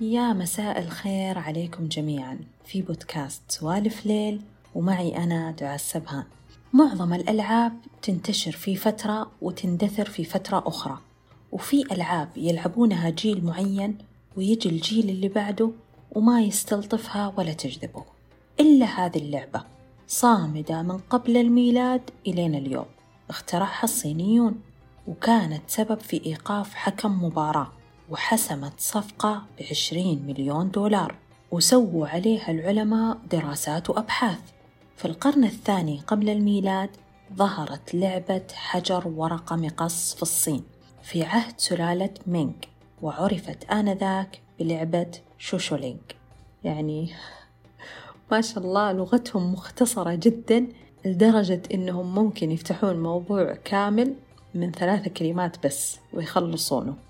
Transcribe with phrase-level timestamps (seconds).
[0.00, 2.38] يا مساء الخير عليكم جميعا.
[2.64, 4.40] في بودكاست سوالف ليل
[4.74, 6.24] ومعي أنا دعاء السبهان.
[6.72, 7.72] معظم الألعاب
[8.02, 10.98] تنتشر في فترة وتندثر في فترة أخرى.
[11.52, 13.98] وفي ألعاب يلعبونها جيل معين
[14.36, 15.70] ويجي الجيل اللي بعده
[16.12, 18.04] وما يستلطفها ولا تجذبه.
[18.60, 19.62] إلا هذه اللعبة
[20.08, 22.86] صامدة من قبل الميلاد إلين اليوم.
[23.30, 24.60] اخترعها الصينيون
[25.08, 27.77] وكانت سبب في إيقاف حكم مباراة.
[28.10, 31.14] وحسمت صفقة بعشرين مليون دولار
[31.50, 34.38] وسووا عليها العلماء دراسات وأبحاث.
[34.96, 36.90] في القرن الثاني قبل الميلاد
[37.34, 40.64] ظهرت لعبة حجر ورقة مقص في الصين
[41.02, 42.52] في عهد سلالة مينغ
[43.02, 45.98] وعرفت آنذاك بلعبة شوشولينغ.
[46.64, 47.12] يعني
[48.32, 50.66] ما شاء الله لغتهم مختصرة جدا
[51.04, 54.14] لدرجة إنهم ممكن يفتحون موضوع كامل
[54.54, 57.07] من ثلاثة كلمات بس ويخلصونه.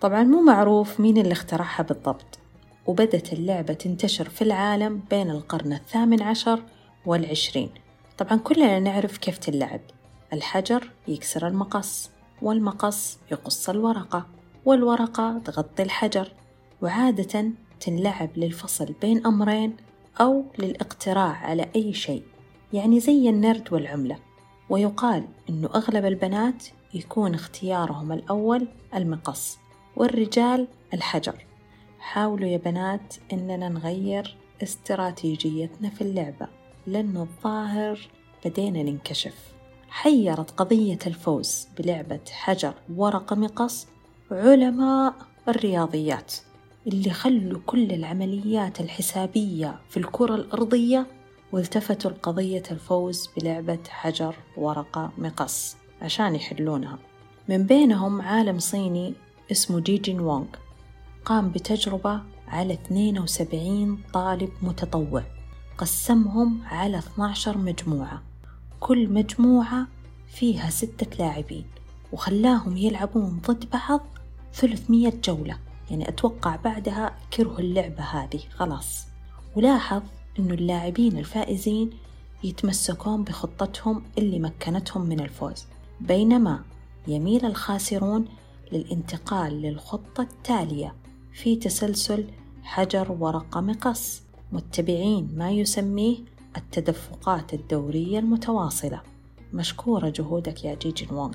[0.00, 2.38] طبعا مو معروف مين اللي اخترعها بالضبط
[2.86, 6.62] وبدت اللعبة تنتشر في العالم بين القرن الثامن عشر
[7.06, 7.70] والعشرين.
[8.18, 9.80] طبعا كلنا نعرف كيف تلعب
[10.32, 12.10] الحجر يكسر المقص
[12.42, 14.26] والمقص يقص الورقة
[14.64, 16.32] والورقة تغطي الحجر.
[16.82, 19.76] وعادة تنلعب للفصل بين أمرين
[20.20, 22.22] أو للاقتراع على أي شيء
[22.72, 24.18] يعني زي النرد والعملة.
[24.70, 29.58] ويقال أنه أغلب البنات يكون اختيارهم الأول المقص.
[29.96, 31.46] والرجال الحجر.
[31.98, 36.48] حاولوا يا بنات إننا نغير استراتيجيتنا في اللعبة
[36.86, 37.98] لأنه الظاهر
[38.44, 39.52] بدينا ننكشف.
[39.88, 43.86] حيرت قضية الفوز بلعبة حجر ورقة مقص
[44.30, 45.14] علماء
[45.48, 46.34] الرياضيات
[46.86, 51.06] اللي خلوا كل العمليات الحسابية في الكرة الأرضية
[51.52, 56.98] والتفتوا لقضية الفوز بلعبة حجر ورقة مقص عشان يحلونها.
[57.48, 59.14] من بينهم عالم صيني
[59.52, 60.46] اسمه جيجين وونغ
[61.24, 65.24] قام بتجربة على 72 طالب متطوع
[65.78, 68.22] قسمهم على 12 مجموعة.
[68.80, 69.86] كل مجموعة
[70.28, 71.64] فيها ستة لاعبين
[72.12, 74.00] وخلاهم يلعبون ضد بعض
[74.54, 75.58] 300 جولة.
[75.90, 79.06] يعني أتوقع بعدها كرهوا اللعبة هذه خلاص.
[79.56, 80.02] ولاحظ
[80.38, 81.90] أنه اللاعبين الفائزين
[82.44, 85.64] يتمسكون بخطتهم اللي مكنتهم من الفوز.
[86.00, 86.62] بينما
[87.06, 88.28] يميل الخاسرون
[88.72, 90.94] للانتقال للخطة التالية
[91.32, 92.24] في تسلسل
[92.62, 94.22] حجر ورقة مقص.
[94.52, 96.16] متبعين ما يسميه
[96.56, 99.02] التدفقات الدورية المتواصلة.
[99.52, 101.34] مشكورة جهودك يا جيجين وونغ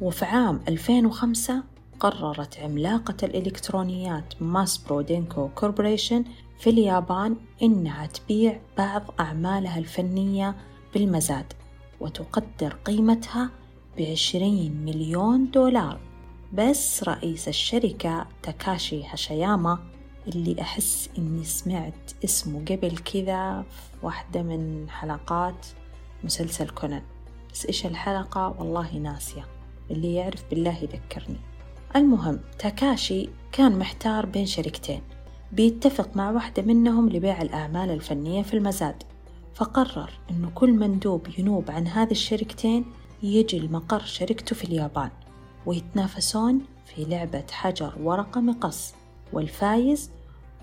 [0.00, 1.62] وفي عام 2005
[2.00, 6.24] قررت عملاقة الإلكترونيات Maspro Denkoh Corporation
[6.58, 10.56] في اليابان إنها تبيع بعض أعمالها الفنية
[10.94, 11.52] بالمزاد
[12.00, 13.50] وتقدر قيمتها
[13.98, 16.00] بعشرين مليون دولار.
[16.52, 19.78] بس رئيس الشركة تاكاشي هاشياما
[20.28, 25.66] اللي أحس إني سمعت اسمه قبل كذا في واحدة من حلقات
[26.24, 27.02] مسلسل كونان.
[27.52, 29.46] بس إيش الحلقة؟ والله ناسية.
[29.90, 31.49] اللي يعرف بالله يذكرني.
[31.96, 35.00] المهم تاكاشي كان محتار بين شركتين.
[35.52, 39.02] بيتفق مع واحدة منهم لبيع الأعمال الفنية في المزاد.
[39.54, 42.84] فقرر أنه كل مندوب ينوب عن هذه الشركتين
[43.22, 45.10] يجي المقر شركته في اليابان
[45.66, 48.94] ويتنافسون في لعبة حجر ورقة مقص.
[49.32, 50.10] والفايز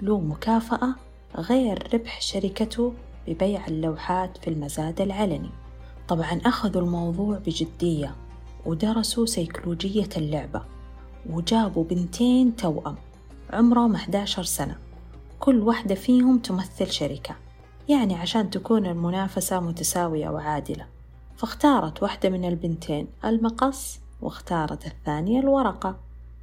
[0.01, 0.95] له مكافأة
[1.35, 2.93] غير ربح شركته
[3.27, 5.49] ببيع اللوحات في المزاد العلني.
[6.07, 8.15] طبعا أخذوا الموضوع بجدية
[8.65, 10.76] ودرسوا سيكولوجية اللعبة.
[11.29, 12.95] وجابوا بنتين توأم
[13.53, 14.75] عمرهم 11 سنة.
[15.39, 17.35] كل واحدة فيهم تمثل شركة
[17.89, 20.85] يعني عشان تكون المنافسة متساوية وعادلة.
[21.37, 25.95] فاختارت واحدة من البنتين المقص واختارت الثانية الورقة.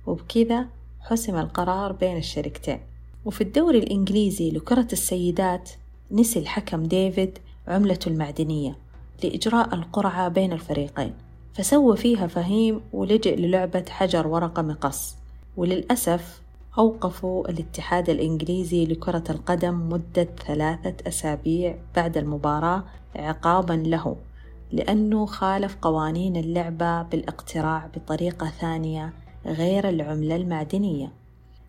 [0.07, 0.67] وبكذا
[1.01, 2.81] حسم القرار بين الشركتين.
[3.25, 5.71] وفي الدوري الإنجليزي لكرة السيدات
[6.11, 8.77] نسي الحكم ديفيد عملته المعدنية
[9.25, 11.15] لإجراء القرعة بين الفريقين.
[11.55, 15.17] فسوى فيها فهيم ولجئ للعبة حجر ورقة مقص.
[15.57, 16.43] وللأسف
[16.79, 22.85] أوقفوا الاتحاد الإنجليزي لكرة القدم مدة ثلاثة أسابيع بعد المباراة
[23.17, 24.17] عقابا له
[24.73, 29.13] لأنه خالف قوانين اللعبة بالاقتراع بطريقة ثانية
[29.47, 31.13] غير العملة المعدنية.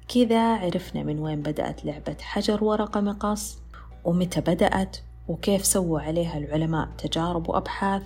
[0.07, 3.57] كذا عرفنا من وين بدأت لعبة حجر ورقة مقص
[4.05, 4.97] ومتى بدأت
[5.27, 8.03] وكيف سووا عليها العلماء تجارب وأبحاث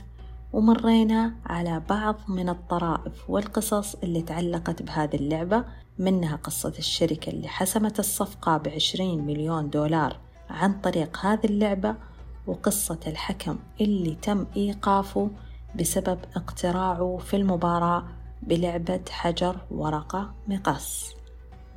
[0.53, 5.65] ومرينا على بعض من الطرائف والقصص اللي تعلقت بهذه اللعبة
[5.99, 10.19] منها قصة الشركة اللي حسمت الصفقة بعشرين مليون دولار
[10.49, 11.95] عن طريق هذه اللعبة
[12.47, 15.29] وقصة الحكم اللي تم إيقافه
[15.75, 18.03] بسبب اقتراعه في المباراة
[18.41, 21.13] بلعبة حجر ورقة مقص.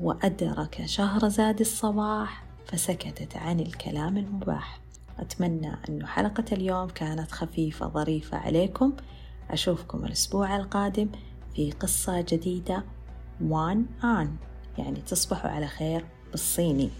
[0.00, 4.80] وأدرك شهرزاد الصباح فسكتت عن الكلام المباح.
[5.18, 8.92] أتمنى أن حلقة اليوم كانت خفيفة ظريفة عليكم.
[9.50, 11.08] أشوفكم الأسبوع القادم
[11.54, 12.84] في قصة جديدة.
[13.40, 14.36] وان آن.
[14.78, 16.90] يعني تصبحوا على خير بالصيني.